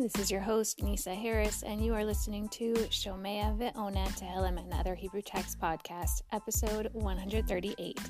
this 0.00 0.18
is 0.18 0.30
your 0.30 0.40
host, 0.40 0.82
Nisa 0.82 1.14
Harris, 1.14 1.62
and 1.62 1.84
you 1.84 1.92
are 1.92 2.06
listening 2.06 2.48
to 2.48 2.72
Shomea 2.88 3.54
Ve'ona 3.58 4.06
Tehillim 4.18 4.58
and 4.58 4.72
Other 4.72 4.94
Hebrew 4.94 5.20
Texts 5.20 5.54
Podcast, 5.54 6.22
episode 6.32 6.88
138. 6.94 8.00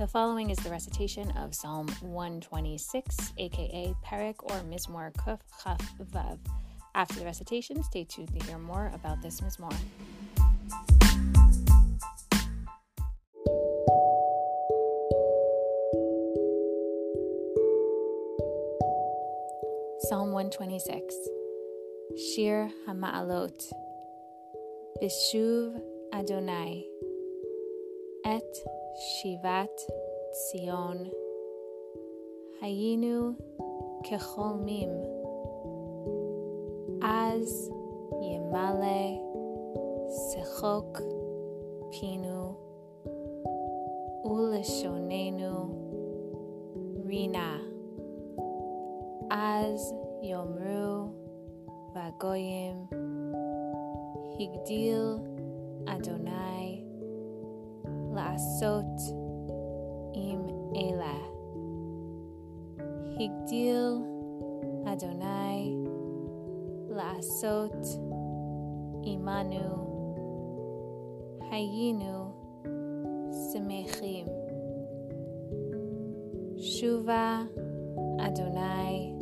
The 0.00 0.06
following 0.08 0.50
is 0.50 0.58
the 0.58 0.70
recitation 0.70 1.30
of 1.36 1.54
Psalm 1.54 1.86
126, 2.00 3.34
aka 3.38 3.94
Perek 4.04 4.42
or 4.42 4.60
Mizmor 4.68 5.12
Kuf 5.14 5.38
Chaf 5.62 5.80
Vav. 6.12 6.38
After 6.96 7.20
the 7.20 7.26
recitation, 7.26 7.80
stay 7.84 8.02
tuned 8.02 8.36
to 8.36 8.46
hear 8.46 8.58
more 8.58 8.90
about 8.92 9.22
this 9.22 9.40
Mizmor. 9.40 9.76
126 20.40 21.28
Shir 22.16 22.70
Hama'alot. 22.86 23.60
Bishuv 24.98 25.76
Adonai. 26.14 26.82
Et 28.24 28.52
Shivat 29.04 29.76
Tzion. 30.32 31.10
Hayinu 32.62 33.36
Kecholmim 34.02 34.92
Az 37.02 37.70
Yemale 38.22 39.20
Sechok 40.08 41.02
Pinu. 41.92 42.56
Uleshonenu 44.24 45.54
Rina. 47.04 47.60
Az 49.28 50.08
Yomru 50.22 51.16
Vagoyim 51.96 52.84
Higdil 54.36 55.24
Adonai 55.88 56.84
Laasot 58.12 59.00
Im 60.12 60.44
Elah. 60.76 61.24
Higdil 63.16 64.04
Adonai 64.84 65.72
Laasot 66.92 67.80
Imanu 69.08 69.72
Hayinu 71.48 72.32
Semechim. 73.32 74.28
Shuva 76.60 77.48
Adonai 78.20 79.19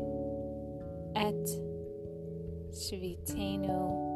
שביתנו 2.89 4.08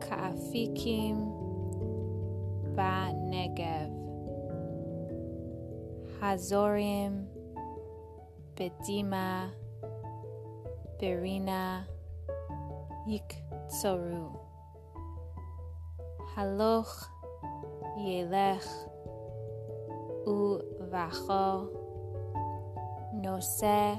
כאפיקים 0.00 1.32
בנגב, 2.74 3.90
הזורים 6.22 7.26
בדימה, 8.54 9.50
ברינה, 11.00 11.82
יקצרו. 13.06 14.28
הלוך 16.36 17.08
ילך 18.06 18.68
ובכו 20.26 21.64
נושא 23.12 23.94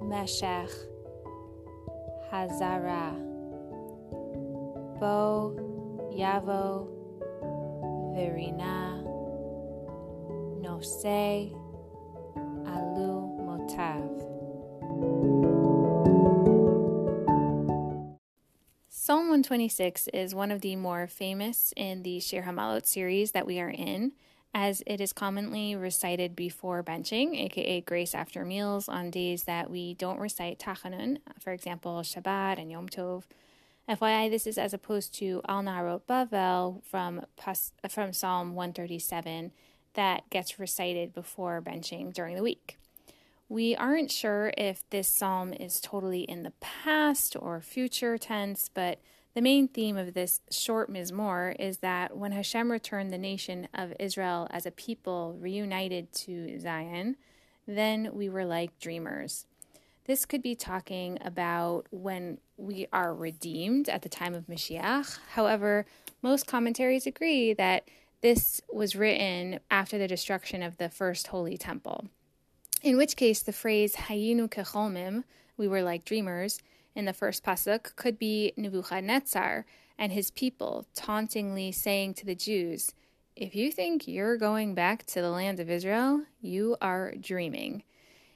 משך 0.00 0.89
Hazara, 2.30 3.10
Bo, 5.00 5.56
Yavo, 6.14 6.86
Verina, 8.14 9.02
Nose, 10.60 11.50
Alu 12.66 13.36
Motav. 13.42 14.20
Psalm 18.88 19.22
126 19.22 20.08
is 20.14 20.32
one 20.32 20.52
of 20.52 20.60
the 20.60 20.76
more 20.76 21.08
famous 21.08 21.74
in 21.76 22.04
the 22.04 22.20
Shir 22.20 22.42
Hamalot 22.42 22.86
series 22.86 23.32
that 23.32 23.46
we 23.46 23.58
are 23.58 23.70
in 23.70 24.12
as 24.52 24.82
it 24.86 25.00
is 25.00 25.12
commonly 25.12 25.76
recited 25.76 26.34
before 26.34 26.82
benching, 26.82 27.40
aka 27.40 27.80
grace 27.80 28.14
after 28.14 28.44
meals, 28.44 28.88
on 28.88 29.10
days 29.10 29.44
that 29.44 29.70
we 29.70 29.94
don't 29.94 30.18
recite 30.18 30.58
Tachanun, 30.58 31.18
for 31.38 31.52
example, 31.52 32.00
Shabbat 32.00 32.60
and 32.60 32.70
Yom 32.70 32.88
Tov. 32.88 33.24
FYI, 33.88 34.30
this 34.30 34.46
is 34.46 34.58
as 34.58 34.72
opposed 34.72 35.14
to 35.14 35.40
Al 35.48 35.62
Naharot 35.62 36.02
Bavel 36.08 36.82
from, 36.84 37.22
from 37.88 38.12
Psalm 38.12 38.54
137 38.54 39.52
that 39.94 40.28
gets 40.30 40.58
recited 40.58 41.12
before 41.12 41.60
benching 41.60 42.12
during 42.12 42.36
the 42.36 42.42
week. 42.42 42.78
We 43.48 43.74
aren't 43.74 44.12
sure 44.12 44.52
if 44.56 44.88
this 44.90 45.08
psalm 45.08 45.52
is 45.52 45.80
totally 45.80 46.20
in 46.20 46.44
the 46.44 46.52
past 46.60 47.36
or 47.38 47.60
future 47.60 48.16
tense, 48.16 48.70
but 48.72 49.00
the 49.34 49.40
main 49.40 49.68
theme 49.68 49.96
of 49.96 50.14
this 50.14 50.40
short 50.50 50.92
Mizmor 50.92 51.54
is 51.58 51.78
that 51.78 52.16
when 52.16 52.32
Hashem 52.32 52.70
returned 52.70 53.12
the 53.12 53.18
nation 53.18 53.68
of 53.72 53.92
Israel 54.00 54.48
as 54.50 54.66
a 54.66 54.70
people 54.70 55.36
reunited 55.38 56.12
to 56.14 56.58
Zion, 56.58 57.16
then 57.66 58.10
we 58.12 58.28
were 58.28 58.44
like 58.44 58.78
dreamers. 58.80 59.46
This 60.06 60.26
could 60.26 60.42
be 60.42 60.56
talking 60.56 61.18
about 61.20 61.86
when 61.90 62.38
we 62.56 62.88
are 62.92 63.14
redeemed 63.14 63.88
at 63.88 64.02
the 64.02 64.08
time 64.08 64.34
of 64.34 64.46
Mashiach. 64.48 65.18
However, 65.30 65.86
most 66.22 66.48
commentaries 66.48 67.06
agree 67.06 67.52
that 67.54 67.84
this 68.20 68.60
was 68.72 68.96
written 68.96 69.60
after 69.70 69.98
the 69.98 70.08
destruction 70.08 70.62
of 70.62 70.78
the 70.78 70.88
first 70.88 71.28
holy 71.28 71.56
temple. 71.56 72.08
In 72.82 72.96
which 72.96 73.16
case, 73.16 73.40
the 73.42 73.52
phrase 73.52 73.94
Hayinu 73.94 74.48
kecholmim, 74.48 75.24
we 75.56 75.68
were 75.68 75.82
like 75.82 76.04
dreamers, 76.04 76.60
in 76.94 77.04
the 77.04 77.12
first 77.12 77.44
pasuk 77.44 77.94
could 77.96 78.18
be 78.18 78.52
Nebuchadnezzar 78.56 79.64
and 79.98 80.12
his 80.12 80.30
people 80.30 80.86
tauntingly 80.94 81.72
saying 81.72 82.14
to 82.14 82.26
the 82.26 82.34
Jews, 82.34 82.94
If 83.36 83.54
you 83.54 83.70
think 83.70 84.08
you're 84.08 84.36
going 84.36 84.74
back 84.74 85.04
to 85.06 85.20
the 85.20 85.30
land 85.30 85.60
of 85.60 85.70
Israel, 85.70 86.22
you 86.40 86.76
are 86.80 87.14
dreaming. 87.20 87.84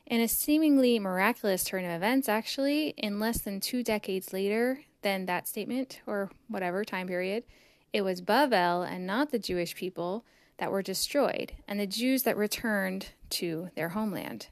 In 0.06 0.20
a 0.20 0.28
seemingly 0.28 0.98
miraculous 0.98 1.64
turn 1.64 1.84
of 1.84 1.90
events, 1.90 2.28
actually, 2.28 2.88
in 2.98 3.18
less 3.18 3.40
than 3.40 3.60
two 3.60 3.82
decades 3.82 4.34
later 4.34 4.80
than 5.00 5.24
that 5.26 5.48
statement, 5.48 6.00
or 6.06 6.30
whatever 6.48 6.84
time 6.84 7.08
period, 7.08 7.44
it 7.92 8.02
was 8.02 8.20
Bavel 8.20 8.82
and 8.82 9.06
not 9.06 9.30
the 9.30 9.38
Jewish 9.38 9.74
people 9.74 10.24
that 10.58 10.70
were 10.70 10.82
destroyed, 10.82 11.52
and 11.66 11.80
the 11.80 11.86
Jews 11.86 12.24
that 12.24 12.36
returned 12.36 13.08
to 13.30 13.70
their 13.74 13.90
homeland. 13.90 14.48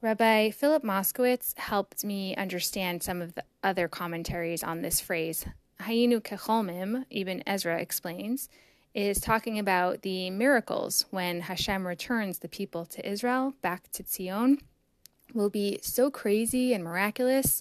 Rabbi 0.00 0.50
Philip 0.50 0.84
Moskowitz 0.84 1.58
helped 1.58 2.04
me 2.04 2.36
understand 2.36 3.02
some 3.02 3.20
of 3.20 3.34
the 3.34 3.42
other 3.64 3.88
commentaries 3.88 4.62
on 4.62 4.80
this 4.80 5.00
phrase. 5.00 5.44
Hayinu 5.80 6.20
kecholmim, 6.20 7.04
Ibn 7.10 7.42
Ezra 7.44 7.80
explains, 7.80 8.48
is 8.94 9.20
talking 9.20 9.58
about 9.58 10.02
the 10.02 10.30
miracles 10.30 11.06
when 11.10 11.40
Hashem 11.40 11.84
returns 11.84 12.38
the 12.38 12.48
people 12.48 12.86
to 12.86 13.08
Israel 13.08 13.54
back 13.60 13.90
to 13.90 14.04
Zion 14.06 14.60
will 15.34 15.50
be 15.50 15.80
so 15.82 16.12
crazy 16.12 16.72
and 16.72 16.84
miraculous, 16.84 17.60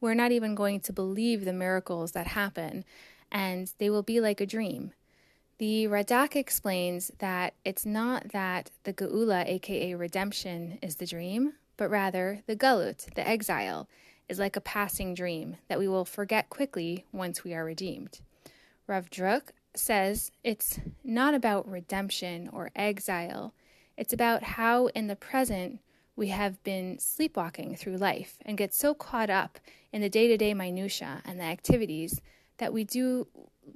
we're 0.00 0.14
not 0.14 0.30
even 0.30 0.54
going 0.54 0.78
to 0.80 0.92
believe 0.92 1.44
the 1.44 1.52
miracles 1.52 2.12
that 2.12 2.28
happen, 2.28 2.84
and 3.32 3.72
they 3.78 3.90
will 3.90 4.04
be 4.04 4.20
like 4.20 4.40
a 4.40 4.46
dream. 4.46 4.92
The 5.58 5.88
Radak 5.88 6.36
explains 6.36 7.10
that 7.18 7.54
it's 7.64 7.84
not 7.84 8.28
that 8.28 8.70
the 8.84 8.92
Geula, 8.92 9.46
aka 9.48 9.94
redemption, 9.94 10.78
is 10.80 10.96
the 10.96 11.06
dream, 11.06 11.54
but 11.76 11.90
rather 11.90 12.42
the 12.46 12.56
galut, 12.56 13.12
the 13.14 13.26
exile, 13.26 13.88
is 14.28 14.38
like 14.38 14.56
a 14.56 14.60
passing 14.60 15.14
dream 15.14 15.56
that 15.68 15.78
we 15.78 15.88
will 15.88 16.04
forget 16.04 16.48
quickly 16.48 17.04
once 17.12 17.44
we 17.44 17.54
are 17.54 17.64
redeemed. 17.64 18.20
Rav 18.86 19.10
Druk 19.10 19.50
says 19.74 20.30
it's 20.44 20.80
not 21.04 21.34
about 21.34 21.68
redemption 21.68 22.48
or 22.52 22.70
exile, 22.76 23.54
it's 23.96 24.12
about 24.12 24.42
how 24.42 24.86
in 24.88 25.06
the 25.06 25.16
present 25.16 25.80
we 26.16 26.28
have 26.28 26.62
been 26.62 26.98
sleepwalking 26.98 27.76
through 27.76 27.96
life 27.96 28.36
and 28.44 28.58
get 28.58 28.74
so 28.74 28.94
caught 28.94 29.30
up 29.30 29.58
in 29.92 30.00
the 30.00 30.10
day-to-day 30.10 30.54
minutia 30.54 31.22
and 31.24 31.38
the 31.38 31.44
activities 31.44 32.20
that 32.58 32.72
we 32.72 32.84
do 32.84 33.26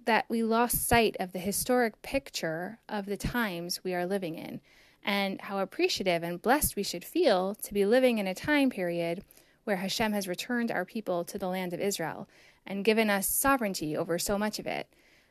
that 0.05 0.27
we 0.29 0.43
lost 0.43 0.87
sight 0.87 1.17
of 1.19 1.33
the 1.33 1.39
historic 1.39 2.01
picture 2.03 2.79
of 2.89 3.07
the 3.07 3.17
times 3.17 3.83
we 3.85 3.95
are 3.95 4.07
living 4.07 4.35
in 4.35 4.61
and 5.05 5.41
how 5.41 5.59
appreciative 5.59 6.23
and 6.23 6.43
blessed 6.43 6.77
we 6.77 6.83
should 6.83 7.05
feel 7.05 7.55
to 7.55 7.75
be 7.75 7.87
living 7.87 8.19
in 8.19 8.27
a 8.27 8.35
time 8.35 8.71
period 8.71 9.25
where 9.65 9.77
Hashem 9.77 10.13
has 10.13 10.29
returned 10.29 10.71
our 10.71 10.85
people 10.85 11.25
to 11.25 11.39
the 11.39 11.49
land 11.49 11.73
of 11.73 11.81
Israel 11.81 12.29
and 12.67 12.85
given 12.85 13.11
us 13.11 13.29
sovereignty 13.29 13.97
over 13.97 14.19
so 14.19 14.39
much 14.39 14.59
of 14.59 14.67
it. 14.67 14.89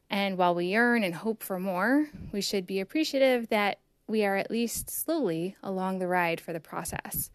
And 0.10 0.38
while 0.38 0.54
we 0.54 0.68
yearn 0.68 1.04
and 1.04 1.16
hope 1.16 1.42
for 1.42 1.60
more, 1.60 2.10
we 2.32 2.42
should 2.42 2.68
be 2.68 2.80
appreciative 2.80 3.50
that 3.50 3.80
we 4.08 4.24
are 4.24 4.36
at 4.36 4.52
least 4.52 4.90
slowly 4.90 5.56
along 5.64 6.00
the 6.00 6.08
ride 6.08 6.40
for 6.40 6.54
the 6.54 6.60
process. 6.60 7.32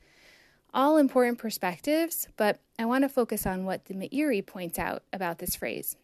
All 0.72 0.98
important 0.98 1.38
perspectives, 1.38 2.28
but 2.36 2.60
I 2.78 2.84
want 2.84 3.02
to 3.02 3.08
focus 3.08 3.44
on 3.44 3.64
what 3.64 3.86
the 3.86 3.94
Meiri 3.94 4.46
points 4.46 4.78
out 4.78 5.02
about 5.12 5.38
this 5.38 5.56
phrase. 5.56 5.96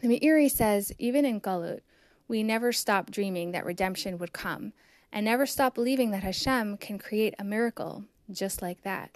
The 0.00 0.08
Meiri 0.08 0.50
says, 0.50 0.92
even 0.98 1.24
in 1.24 1.40
Galut, 1.40 1.80
we 2.26 2.42
never 2.42 2.72
stop 2.72 3.10
dreaming 3.10 3.52
that 3.52 3.64
redemption 3.64 4.18
would 4.18 4.32
come, 4.32 4.72
and 5.12 5.24
never 5.24 5.46
stop 5.46 5.74
believing 5.74 6.10
that 6.10 6.22
Hashem 6.22 6.78
can 6.78 6.98
create 6.98 7.34
a 7.38 7.44
miracle 7.44 8.04
just 8.30 8.62
like 8.62 8.82
that. 8.82 9.10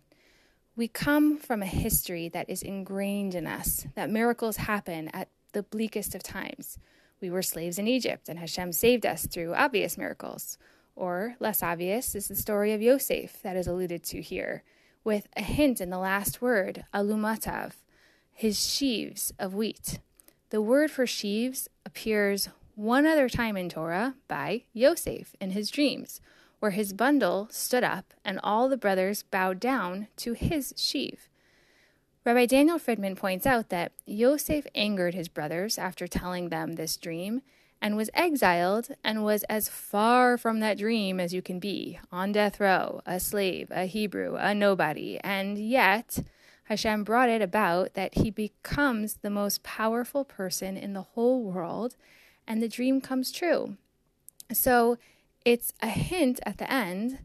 We 0.77 0.89
come 0.89 1.39
from 1.39 1.63
a 1.63 1.67
history 1.67 2.29
that 2.29 2.51
is 2.51 2.63
ingrained 2.63 3.35
in 3.35 3.47
us, 3.47 3.87
that 3.95 4.11
miracles 4.11 4.59
happen 4.59 5.09
at 5.15 5.29
the 5.53 5.63
bleakest 5.63 6.15
of 6.15 6.23
times. 6.23 6.79
We 7.21 7.31
were 7.31 7.43
slaves 7.43 7.79
in 7.79 7.89
Egypt, 7.89 8.29
and 8.29 8.39
Hashem 8.39 8.73
saved 8.73 9.07
us 9.07 9.27
through 9.27 9.55
obvious 9.55 9.97
miracles. 9.97 10.59
Or, 10.95 11.37
less 11.41 11.63
obvious, 11.63 12.15
is 12.15 12.29
the 12.29 12.37
story 12.37 12.75
of 12.75 12.83
Yosef 12.83 13.41
that 13.43 13.57
is 13.57 13.67
alluded 13.67 14.03
to 14.05 14.21
here, 14.21 14.63
with 15.03 15.29
a 15.35 15.43
hint 15.43 15.81
in 15.81 15.89
the 15.89 15.99
last 15.99 16.43
word, 16.43 16.85
alumatav, 16.93 17.73
his 18.33 18.69
sheaves 18.69 19.33
of 19.39 19.55
wheat. 19.55 20.01
The 20.51 20.61
word 20.61 20.91
for 20.91 21.07
sheaves 21.07 21.69
appears 21.87 22.51
one 22.77 23.07
other 23.07 23.29
time 23.29 23.57
in 23.57 23.71
Torah 23.71 24.15
by 24.29 24.63
Yosef 24.75 25.35
in 25.41 25.51
his 25.53 25.71
dreams, 25.71 26.21
where 26.61 26.73
his 26.73 26.93
bundle 26.93 27.49
stood 27.51 27.83
up 27.83 28.13
and 28.23 28.39
all 28.45 28.69
the 28.69 28.77
brothers 28.77 29.23
bowed 29.25 29.59
down 29.59 30.09
to 30.17 30.35
his 30.35 30.75
sheaf. 30.77 31.31
Rabbi 32.25 32.45
Daniel 32.45 32.79
Friedman 32.79 33.17
points 33.17 33.47
out 33.47 33.71
that 33.71 33.93
Yosef 34.05 34.67
angered 34.75 35.15
his 35.15 35.29
brothers 35.29 35.79
after 35.79 36.07
telling 36.07 36.51
them 36.51 36.75
this 36.75 36.97
dream 36.99 37.41
and 37.81 37.97
was 37.97 38.11
exiled 38.13 38.89
and 39.03 39.25
was 39.25 39.43
as 39.45 39.69
far 39.69 40.37
from 40.37 40.61
that 40.61 40.79
dream 40.79 41.19
as 41.19 41.33
you 41.33 41.41
can 41.41 41.59
be 41.59 41.99
on 42.13 42.33
death 42.33 42.61
row, 42.61 43.01
a 43.07 43.19
slave, 43.21 43.69
a 43.71 43.87
Hebrew, 43.87 44.37
a 44.37 44.55
nobody, 44.55 45.19
and 45.23 45.57
yet 45.57 46.19
Hashem 46.65 47.05
brought 47.05 47.31
it 47.31 47.41
about 47.41 47.95
that 47.95 48.15
he 48.19 48.31
becomes 48.31 49.19
the 49.23 49.31
most 49.31 49.63
powerful 49.63 50.25
person 50.25 50.77
in 50.77 50.93
the 50.93 51.03
whole 51.03 51.43
world 51.43 51.97
and 52.47 52.63
the 52.63 52.69
dream 52.69 53.01
comes 53.01 53.33
true. 53.33 53.77
So 54.53 54.99
it's 55.45 55.73
a 55.83 55.89
hint 55.89 56.41
at 56.45 56.59
the 56.59 56.71
end. 56.71 57.19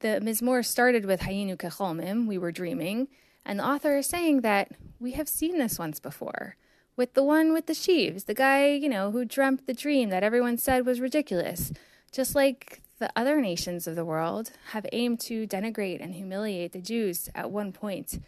The 0.00 0.20
Mizmor 0.22 0.64
started 0.64 1.06
with 1.06 1.20
Hayinu 1.20 1.56
Kecholmim, 1.56 2.26
we 2.26 2.38
were 2.38 2.52
dreaming, 2.52 3.08
and 3.44 3.58
the 3.58 3.66
author 3.66 3.96
is 3.96 4.06
saying 4.06 4.42
that 4.42 4.72
we 5.00 5.12
have 5.12 5.28
seen 5.28 5.58
this 5.58 5.78
once 5.78 6.00
before 6.00 6.56
with 6.96 7.14
the 7.14 7.22
one 7.22 7.52
with 7.52 7.66
the 7.66 7.74
sheaves, 7.74 8.24
the 8.24 8.34
guy, 8.34 8.72
you 8.72 8.88
know, 8.88 9.10
who 9.10 9.24
dreamt 9.24 9.66
the 9.66 9.74
dream 9.74 10.08
that 10.08 10.22
everyone 10.22 10.56
said 10.56 10.86
was 10.86 11.00
ridiculous. 11.00 11.72
Just 12.10 12.34
like 12.34 12.80
the 12.98 13.10
other 13.14 13.40
nations 13.40 13.86
of 13.86 13.94
the 13.94 14.04
world 14.04 14.52
have 14.70 14.86
aimed 14.92 15.20
to 15.20 15.46
denigrate 15.46 16.02
and 16.02 16.14
humiliate 16.14 16.72
the 16.72 16.80
Jews 16.80 17.28
at 17.34 17.50
one 17.50 17.72
point. 17.72 18.22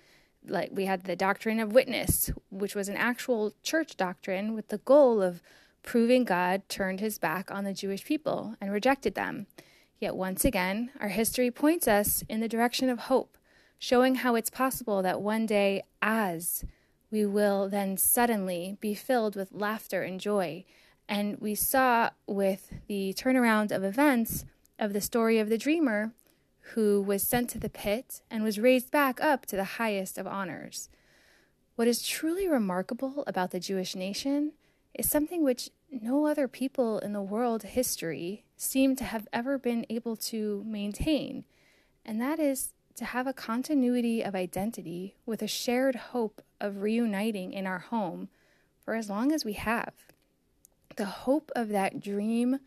Like 0.47 0.71
we 0.73 0.85
had 0.85 1.05
the 1.05 1.17
doctrine 1.17 1.61
of 1.61 1.73
witness, 1.73 2.31
which 2.51 2.75
was 2.75 2.89
an 2.89 2.97
actual 2.97 3.55
church 3.63 3.97
doctrine 3.97 4.55
with 4.55 4.69
the 4.69 4.79
goal 4.79 5.23
of 5.23 5.43
proving 5.83 6.25
God 6.25 6.63
turned 6.69 7.01
his 7.01 7.19
back 7.19 7.51
on 7.51 7.65
the 7.65 7.73
Jewish 7.73 8.05
people 8.05 8.55
and 8.61 8.73
rejected 8.73 9.15
them. 9.15 9.47
Yet 9.99 10.17
once 10.17 10.45
again, 10.45 10.91
our 11.01 11.09
history 11.09 11.51
points 11.51 11.89
us 11.89 12.23
in 12.29 12.41
the 12.41 12.49
direction 12.49 12.89
of 12.89 13.01
hope, 13.01 13.37
showing 13.79 14.17
how 14.17 14.35
it's 14.35 14.51
possible 14.51 15.03
that 15.03 15.21
one 15.21 15.47
day, 15.47 15.83
as 16.01 16.65
we 17.11 17.25
will 17.25 17.69
then 17.69 17.97
suddenly 17.97 18.77
be 18.81 18.95
filled 18.95 19.35
with 19.35 19.53
laughter 19.53 20.03
and 20.03 20.21
joy. 20.21 20.65
And 21.09 21.39
we 21.41 21.55
saw 21.55 22.11
with 22.27 22.73
the 22.87 23.15
turnaround 23.15 23.73
of 23.73 23.83
events 23.83 24.45
of 24.79 24.93
the 24.93 25.01
story 25.01 25.39
of 25.39 25.49
the 25.49 25.59
dreamer 25.59 26.13
who 26.75 27.01
was 27.01 27.23
sent 27.23 27.49
to 27.51 27.59
the 27.59 27.71
pit 27.71 28.21
and 28.31 28.45
was 28.45 28.61
raised 28.61 28.91
back 28.91 29.23
up 29.23 29.47
to 29.47 29.57
the 29.57 29.65
highest 29.65 30.19
of 30.19 30.27
honors. 30.27 30.91
What 31.77 31.89
is 31.89 32.07
truly 32.07 32.47
remarkable 32.47 33.25
about 33.27 33.53
the 33.53 33.61
Jewish 33.61 33.95
nation 33.95 34.53
is 34.99 35.09
something 35.09 35.45
which 35.45 35.71
no 35.91 36.27
other 36.27 36.49
people 36.49 36.99
in 36.99 37.13
the 37.13 37.23
world 37.23 37.63
history 37.63 38.45
seem 38.57 38.97
to 38.97 39.05
have 39.05 39.29
ever 39.33 39.57
been 39.57 39.87
able 39.89 40.17
to 40.17 40.63
maintain, 40.67 41.45
and 42.05 42.21
that 42.21 42.39
is 42.41 42.73
to 42.97 43.05
have 43.05 43.29
a 43.29 43.33
continuity 43.33 44.23
of 44.23 44.35
identity 44.35 45.15
with 45.25 45.41
a 45.41 45.47
shared 45.47 45.95
hope 45.95 46.43
of 46.61 46.83
reuniting 46.83 47.53
in 47.53 47.65
our 47.65 47.79
home 47.79 48.29
for 48.85 48.97
as 48.97 49.09
long 49.09 49.31
as 49.31 49.45
we 49.45 49.53
have. 49.53 49.95
The 50.97 51.07
hope 51.07 51.53
of 51.55 51.69
that 51.69 52.01
dream 52.01 52.59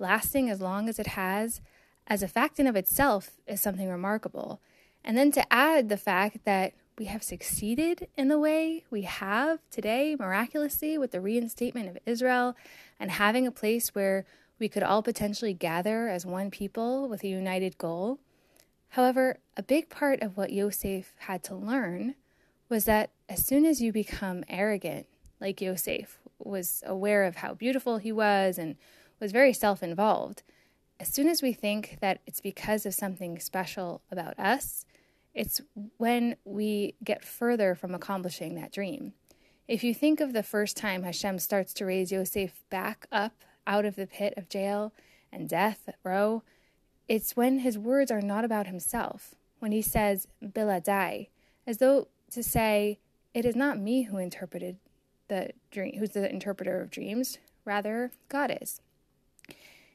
lasting 0.00 0.50
as 0.50 0.60
long 0.60 0.88
as 0.88 0.98
it 0.98 1.06
has, 1.08 1.60
as 2.08 2.22
a 2.22 2.28
fact 2.28 2.58
in 2.58 2.66
of 2.66 2.74
itself, 2.74 3.30
is 3.46 3.60
something 3.60 3.88
remarkable. 3.88 4.60
And 5.04 5.16
then 5.16 5.30
to 5.32 5.52
add 5.52 5.88
the 5.88 5.96
fact 5.96 6.44
that 6.44 6.74
we 6.98 7.06
have 7.06 7.22
succeeded 7.22 8.08
in 8.16 8.28
the 8.28 8.38
way 8.38 8.84
we 8.90 9.02
have 9.02 9.58
today, 9.70 10.16
miraculously, 10.18 10.96
with 10.96 11.10
the 11.10 11.20
reinstatement 11.20 11.88
of 11.88 11.98
Israel 12.06 12.56
and 12.98 13.10
having 13.10 13.46
a 13.46 13.50
place 13.50 13.94
where 13.94 14.24
we 14.58 14.68
could 14.68 14.82
all 14.82 15.02
potentially 15.02 15.52
gather 15.52 16.08
as 16.08 16.24
one 16.24 16.50
people 16.50 17.08
with 17.08 17.22
a 17.22 17.28
united 17.28 17.76
goal. 17.76 18.18
However, 18.90 19.38
a 19.56 19.62
big 19.62 19.90
part 19.90 20.22
of 20.22 20.36
what 20.36 20.52
Yosef 20.52 21.12
had 21.18 21.42
to 21.44 21.54
learn 21.54 22.14
was 22.68 22.86
that 22.86 23.10
as 23.28 23.44
soon 23.44 23.66
as 23.66 23.82
you 23.82 23.92
become 23.92 24.44
arrogant, 24.48 25.06
like 25.40 25.60
Yosef 25.60 26.18
was 26.38 26.82
aware 26.86 27.24
of 27.24 27.36
how 27.36 27.52
beautiful 27.52 27.98
he 27.98 28.12
was 28.12 28.58
and 28.58 28.76
was 29.20 29.32
very 29.32 29.52
self 29.52 29.82
involved, 29.82 30.42
as 30.98 31.08
soon 31.08 31.28
as 31.28 31.42
we 31.42 31.52
think 31.52 31.98
that 32.00 32.20
it's 32.26 32.40
because 32.40 32.86
of 32.86 32.94
something 32.94 33.38
special 33.38 34.00
about 34.10 34.38
us, 34.38 34.86
it's 35.36 35.60
when 35.98 36.36
we 36.44 36.94
get 37.04 37.22
further 37.22 37.74
from 37.74 37.94
accomplishing 37.94 38.54
that 38.54 38.72
dream. 38.72 39.12
If 39.68 39.84
you 39.84 39.92
think 39.92 40.18
of 40.18 40.32
the 40.32 40.42
first 40.42 40.78
time 40.78 41.02
Hashem 41.02 41.38
starts 41.40 41.74
to 41.74 41.84
raise 41.84 42.10
Yosef 42.10 42.64
back 42.70 43.06
up 43.12 43.44
out 43.66 43.84
of 43.84 43.96
the 43.96 44.06
pit 44.06 44.32
of 44.38 44.48
jail 44.48 44.94
and 45.30 45.46
death 45.46 45.90
row, 46.02 46.42
it's 47.06 47.36
when 47.36 47.58
his 47.58 47.76
words 47.76 48.10
are 48.10 48.22
not 48.22 48.46
about 48.46 48.66
himself, 48.66 49.34
when 49.58 49.72
he 49.72 49.82
says, 49.82 50.26
"Bila 50.42 50.80
Biladai, 50.80 51.28
as 51.66 51.78
though 51.78 52.08
to 52.30 52.42
say, 52.42 52.98
It 53.34 53.44
is 53.44 53.54
not 53.54 53.78
me 53.78 54.04
who 54.04 54.16
interpreted 54.16 54.78
the 55.28 55.50
dream, 55.70 55.98
who's 55.98 56.10
the 56.10 56.30
interpreter 56.30 56.80
of 56.80 56.90
dreams, 56.90 57.36
rather, 57.66 58.10
God 58.30 58.56
is. 58.62 58.80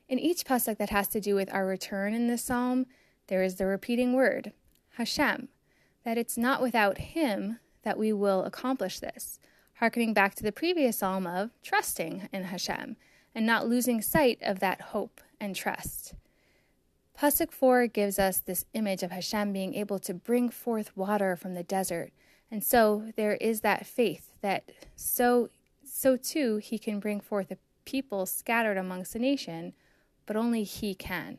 In 0.08 0.20
each 0.20 0.46
pasuk 0.46 0.78
that 0.78 0.92
has 0.92 1.08
to 1.08 1.20
do 1.20 1.34
with 1.34 1.52
our 1.52 1.66
return 1.66 2.14
in 2.14 2.28
this 2.28 2.44
psalm, 2.44 2.86
there 3.26 3.42
is 3.42 3.56
the 3.56 3.66
repeating 3.66 4.14
word, 4.14 4.54
Hashem, 4.94 5.48
that 6.04 6.18
it's 6.18 6.38
not 6.38 6.62
without 6.62 6.98
Him 6.98 7.60
that 7.84 7.98
we 7.98 8.14
will 8.14 8.44
accomplish 8.44 9.00
this, 9.00 9.40
harkening 9.76 10.14
back 10.14 10.36
to 10.36 10.44
the 10.44 10.52
previous 10.52 11.00
psalm 11.00 11.26
of 11.26 11.52
trusting 11.64 12.30
in 12.32 12.46
Hashem 12.46 12.96
and 13.34 13.46
not 13.46 13.68
losing 13.68 14.02
sight 14.02 14.40
of 14.42 14.60
that 14.60 14.82
hope 14.82 15.22
and 15.40 15.56
trust. 15.56 16.14
Pasuk 17.18 17.52
4 17.52 17.88
gives 17.88 18.18
us 18.18 18.40
this 18.40 18.66
image 18.74 19.04
of 19.04 19.12
Hashem 19.12 19.54
being 19.54 19.76
able 19.76 20.00
to 20.00 20.14
bring 20.14 20.50
forth 20.50 20.96
water 20.98 21.36
from 21.36 21.54
the 21.54 21.64
desert. 21.64 22.12
And 22.50 22.64
so 22.64 23.12
there 23.16 23.36
is 23.36 23.62
that 23.62 23.86
faith 23.86 24.32
that 24.42 24.72
so 24.96 25.50
so 25.84 26.18
too 26.18 26.58
he 26.58 26.80
can 26.80 27.00
bring 27.00 27.20
forth 27.20 27.52
a 27.52 27.58
people 27.86 28.26
scattered 28.26 28.78
amongst 28.78 29.14
the 29.14 29.20
nation, 29.20 29.74
but 30.26 30.36
only 30.36 30.64
he 30.64 30.96
can. 30.96 31.38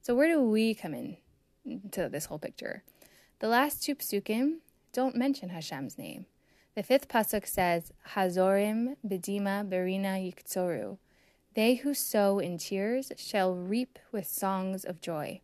So 0.00 0.14
where 0.14 0.28
do 0.28 0.40
we 0.40 0.74
come 0.74 0.94
in 0.94 1.16
to 1.92 2.08
this 2.08 2.26
whole 2.26 2.38
picture? 2.38 2.82
The 3.44 3.50
last 3.50 3.82
two 3.82 3.94
psukim 3.94 4.60
don't 4.94 5.14
mention 5.16 5.50
Hashem's 5.50 5.98
name. 5.98 6.24
The 6.74 6.82
fifth 6.82 7.08
pasuk 7.08 7.46
says, 7.46 7.92
Hazorim 8.14 8.96
bedima 9.06 9.68
berina 9.68 10.16
yiktzoru. 10.16 10.96
They 11.54 11.74
who 11.74 11.92
sow 11.92 12.38
in 12.38 12.56
tears 12.56 13.12
shall 13.18 13.54
reap 13.54 13.98
with 14.10 14.26
songs 14.26 14.82
of 14.82 15.02
joy. 15.02 15.42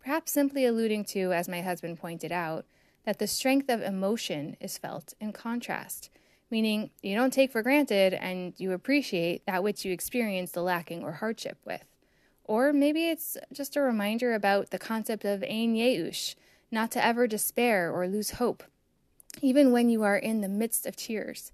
Perhaps 0.00 0.32
simply 0.32 0.66
alluding 0.66 1.04
to, 1.04 1.32
as 1.32 1.48
my 1.48 1.60
husband 1.60 2.00
pointed 2.00 2.32
out, 2.32 2.64
that 3.04 3.20
the 3.20 3.28
strength 3.28 3.68
of 3.68 3.80
emotion 3.80 4.56
is 4.60 4.76
felt 4.76 5.14
in 5.20 5.32
contrast, 5.32 6.10
meaning 6.50 6.90
you 7.00 7.14
don't 7.14 7.32
take 7.32 7.52
for 7.52 7.62
granted 7.62 8.12
and 8.12 8.54
you 8.56 8.72
appreciate 8.72 9.46
that 9.46 9.62
which 9.62 9.84
you 9.84 9.92
experience 9.92 10.50
the 10.50 10.64
lacking 10.64 11.04
or 11.04 11.12
hardship 11.12 11.58
with. 11.64 11.84
Or 12.42 12.72
maybe 12.72 13.08
it's 13.08 13.36
just 13.52 13.76
a 13.76 13.82
reminder 13.82 14.34
about 14.34 14.70
the 14.70 14.80
concept 14.80 15.24
of 15.24 15.44
ein 15.44 15.76
yeush, 15.76 16.34
not 16.70 16.90
to 16.92 17.04
ever 17.04 17.26
despair 17.26 17.90
or 17.90 18.06
lose 18.06 18.32
hope, 18.32 18.62
even 19.40 19.72
when 19.72 19.88
you 19.88 20.02
are 20.02 20.16
in 20.16 20.40
the 20.40 20.48
midst 20.48 20.86
of 20.86 20.96
tears. 20.96 21.52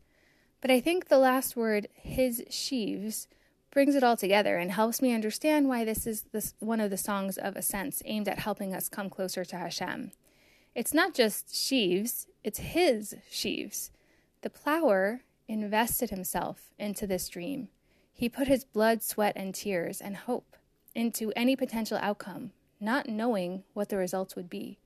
But 0.60 0.70
I 0.70 0.80
think 0.80 1.08
the 1.08 1.18
last 1.18 1.56
word, 1.56 1.88
his 1.94 2.44
sheaves, 2.48 3.28
brings 3.72 3.94
it 3.94 4.04
all 4.04 4.16
together 4.16 4.58
and 4.58 4.70
helps 4.70 5.02
me 5.02 5.12
understand 5.12 5.68
why 5.68 5.84
this 5.84 6.06
is 6.06 6.24
this 6.32 6.54
one 6.60 6.80
of 6.80 6.90
the 6.90 6.96
songs 6.96 7.38
of 7.38 7.56
ascents 7.56 8.02
aimed 8.04 8.28
at 8.28 8.40
helping 8.40 8.74
us 8.74 8.88
come 8.88 9.10
closer 9.10 9.44
to 9.44 9.56
Hashem. 9.56 10.12
It's 10.74 10.94
not 10.94 11.14
just 11.14 11.54
sheaves, 11.54 12.26
it's 12.44 12.58
his 12.58 13.16
sheaves. 13.30 13.90
The 14.42 14.50
plower 14.50 15.22
invested 15.48 16.10
himself 16.10 16.70
into 16.78 17.06
this 17.06 17.28
dream. 17.28 17.68
He 18.12 18.28
put 18.28 18.48
his 18.48 18.64
blood, 18.64 19.02
sweat, 19.02 19.32
and 19.36 19.54
tears 19.54 20.00
and 20.00 20.16
hope 20.16 20.56
into 20.94 21.32
any 21.34 21.56
potential 21.56 21.98
outcome, 22.00 22.52
not 22.80 23.08
knowing 23.08 23.64
what 23.72 23.88
the 23.88 23.96
results 23.96 24.36
would 24.36 24.50
be. 24.50 24.78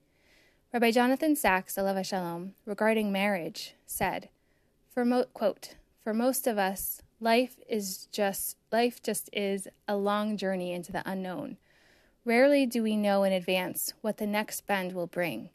Rabbi 0.73 0.91
Jonathan 0.91 1.33
Sacks, 1.33 1.75
Alav 1.75 2.05
Shalom, 2.05 2.53
regarding 2.65 3.09
marriage, 3.09 3.73
said, 3.85 4.27
for 4.93 5.05
mo- 5.05 5.23
quote, 5.33 5.75
for 6.03 6.13
most 6.13 6.45
of 6.45 6.57
us, 6.57 7.01
life 7.21 7.57
is 7.69 8.07
just 8.11 8.57
life 8.69 9.01
just 9.01 9.29
is 9.31 9.69
a 9.87 9.95
long 9.95 10.35
journey 10.35 10.73
into 10.73 10.91
the 10.91 11.09
unknown. 11.09 11.55
Rarely 12.25 12.65
do 12.65 12.83
we 12.83 12.97
know 12.97 13.23
in 13.23 13.31
advance 13.31 13.93
what 14.01 14.17
the 14.17 14.27
next 14.27 14.67
bend 14.67 14.91
will 14.91 15.07
bring. 15.07 15.51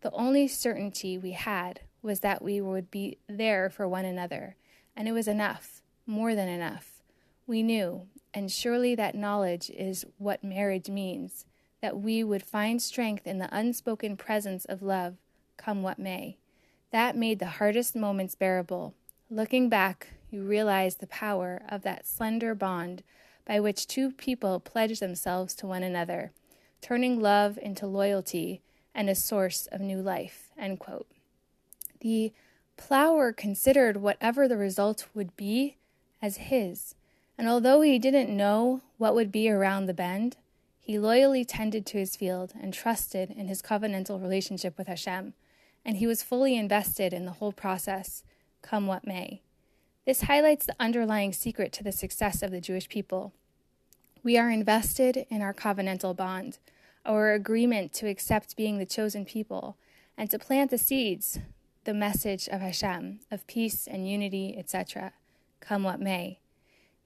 The 0.00 0.10
only 0.10 0.48
certainty 0.48 1.16
we 1.16 1.30
had 1.30 1.82
was 2.02 2.18
that 2.20 2.42
we 2.42 2.60
would 2.60 2.90
be 2.90 3.18
there 3.28 3.70
for 3.70 3.86
one 3.86 4.04
another, 4.04 4.56
and 4.96 5.06
it 5.06 5.12
was 5.12 5.28
enough, 5.28 5.80
more 6.06 6.34
than 6.34 6.48
enough. 6.48 7.02
We 7.46 7.62
knew, 7.62 8.08
and 8.34 8.50
surely 8.50 8.96
that 8.96 9.14
knowledge 9.14 9.70
is 9.70 10.04
what 10.18 10.42
marriage 10.42 10.88
means, 10.88 11.44
that 11.86 12.00
we 12.00 12.24
would 12.24 12.42
find 12.42 12.82
strength 12.82 13.28
in 13.28 13.38
the 13.38 13.48
unspoken 13.56 14.16
presence 14.16 14.64
of 14.64 14.82
love, 14.82 15.14
come 15.56 15.84
what 15.84 16.00
may. 16.00 16.36
That 16.90 17.16
made 17.16 17.38
the 17.38 17.46
hardest 17.46 17.94
moments 17.94 18.34
bearable. 18.34 18.92
Looking 19.30 19.68
back, 19.68 20.08
you 20.28 20.42
realize 20.42 20.96
the 20.96 21.06
power 21.06 21.62
of 21.68 21.82
that 21.82 22.04
slender 22.04 22.56
bond 22.56 23.04
by 23.44 23.60
which 23.60 23.86
two 23.86 24.10
people 24.10 24.58
pledge 24.58 24.98
themselves 24.98 25.54
to 25.54 25.68
one 25.68 25.84
another, 25.84 26.32
turning 26.80 27.20
love 27.20 27.56
into 27.62 27.86
loyalty 27.86 28.62
and 28.92 29.08
a 29.08 29.14
source 29.14 29.68
of 29.70 29.80
new 29.80 30.02
life. 30.02 30.50
The 32.00 32.32
plower 32.76 33.32
considered 33.32 33.98
whatever 33.98 34.48
the 34.48 34.56
result 34.56 35.06
would 35.14 35.36
be 35.36 35.76
as 36.20 36.38
his, 36.38 36.96
and 37.38 37.46
although 37.46 37.82
he 37.82 38.00
didn't 38.00 38.36
know 38.36 38.80
what 38.98 39.14
would 39.14 39.30
be 39.30 39.48
around 39.48 39.86
the 39.86 39.94
bend, 39.94 40.36
he 40.86 41.00
loyally 41.00 41.44
tended 41.44 41.84
to 41.84 41.98
his 41.98 42.14
field 42.14 42.52
and 42.62 42.72
trusted 42.72 43.32
in 43.32 43.48
his 43.48 43.60
covenantal 43.60 44.22
relationship 44.22 44.78
with 44.78 44.86
Hashem, 44.86 45.34
and 45.84 45.96
he 45.96 46.06
was 46.06 46.22
fully 46.22 46.56
invested 46.56 47.12
in 47.12 47.24
the 47.24 47.32
whole 47.32 47.50
process, 47.50 48.22
come 48.62 48.86
what 48.86 49.04
may. 49.04 49.42
This 50.04 50.22
highlights 50.22 50.64
the 50.64 50.76
underlying 50.78 51.32
secret 51.32 51.72
to 51.72 51.82
the 51.82 51.90
success 51.90 52.40
of 52.40 52.52
the 52.52 52.60
Jewish 52.60 52.88
people. 52.88 53.32
We 54.22 54.38
are 54.38 54.48
invested 54.48 55.26
in 55.28 55.42
our 55.42 55.52
covenantal 55.52 56.16
bond, 56.16 56.58
our 57.04 57.32
agreement 57.32 57.92
to 57.94 58.06
accept 58.08 58.56
being 58.56 58.78
the 58.78 58.86
chosen 58.86 59.24
people, 59.24 59.76
and 60.16 60.30
to 60.30 60.38
plant 60.38 60.70
the 60.70 60.78
seeds, 60.78 61.40
the 61.82 61.94
message 61.94 62.46
of 62.46 62.60
Hashem, 62.60 63.18
of 63.32 63.44
peace 63.48 63.88
and 63.88 64.08
unity, 64.08 64.54
etc., 64.56 65.10
come 65.58 65.82
what 65.82 65.98
may. 65.98 66.38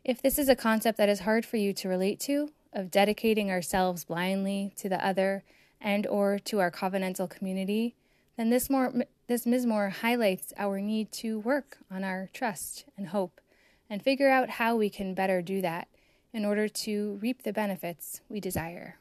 If 0.05 0.21
this 0.21 0.39
is 0.39 0.51
a 0.51 0.55
concept 0.55 0.99
that 0.99 1.09
is 1.09 1.21
hard 1.21 1.47
for 1.47 1.57
you 1.57 1.73
to 1.73 1.89
relate 1.89 2.21
to, 2.21 2.51
of 2.73 2.91
dedicating 2.91 3.51
ourselves 3.51 4.05
blindly 4.05 4.73
to 4.77 4.89
the 4.89 5.05
other 5.05 5.43
and 5.81 6.07
or 6.07 6.39
to 6.39 6.61
our 6.61 6.71
covenantal 6.71 7.29
community, 7.29 7.95
then 8.37 8.51
this, 8.51 8.71
more, 8.71 8.93
this 9.27 9.45
Mizmor 9.45 9.91
highlights 9.91 10.53
our 10.57 10.81
need 10.81 11.11
to 11.13 11.39
work 11.39 11.79
on 11.91 12.05
our 12.05 12.29
trust 12.33 12.85
and 12.97 13.09
hope 13.09 13.41
and 13.89 14.03
figure 14.03 14.31
out 14.31 14.51
how 14.51 14.77
we 14.77 14.89
can 14.89 15.15
better 15.15 15.43
do 15.43 15.61
that 15.61 15.89
in 16.33 16.45
order 16.45 16.69
to 16.69 17.19
reap 17.21 17.43
the 17.43 17.53
benefits 17.53 18.21
we 18.29 18.41
desire. 18.41 18.97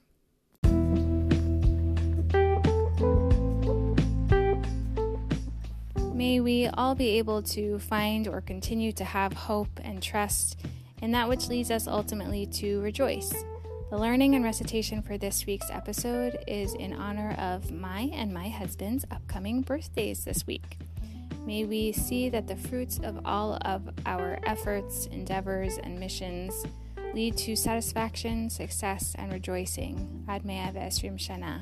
May 6.13 6.41
we 6.41 6.67
all 6.67 6.95
be 6.95 7.17
able 7.17 7.41
to 7.43 7.79
find 7.79 8.27
or 8.27 8.41
continue 8.41 8.91
to 8.93 9.05
have 9.05 9.31
hope 9.31 9.79
and 9.81 10.03
trust 10.03 10.57
in 11.01 11.11
that 11.11 11.29
which 11.29 11.47
leads 11.47 11.71
us 11.71 11.87
ultimately 11.87 12.45
to 12.47 12.81
rejoice 12.81 13.33
the 13.89 13.97
learning 13.97 14.35
and 14.35 14.43
recitation 14.43 15.01
for 15.01 15.17
this 15.17 15.47
week's 15.47 15.71
episode 15.71 16.37
is 16.47 16.75
in 16.75 16.93
honor 16.93 17.35
of 17.39 17.71
my 17.71 18.01
and 18.13 18.31
my 18.31 18.47
husband's 18.47 19.03
upcoming 19.09 19.61
birthdays 19.63 20.23
this 20.23 20.45
week. 20.45 20.77
May 21.47 21.65
we 21.65 21.91
see 21.91 22.29
that 22.29 22.47
the 22.47 22.55
fruits 22.55 22.99
of 22.99 23.19
all 23.25 23.57
of 23.61 23.89
our 24.05 24.39
efforts, 24.45 25.07
endeavors, 25.07 25.79
and 25.79 25.99
missions 25.99 26.65
lead 27.15 27.35
to 27.37 27.55
satisfaction, 27.55 28.51
success, 28.51 29.15
and 29.17 29.33
rejoicing. 29.33 30.23
Ad 30.27 30.45
mea 30.45 30.69
ve'esrim 30.71 31.17
shana 31.17 31.61